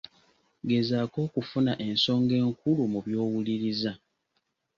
Gezaako 0.69 1.17
okufuna 1.27 1.73
ensonga 1.87 2.33
enkulu 2.43 2.83
mu 2.93 2.99
by'owuliriza. 3.05 3.91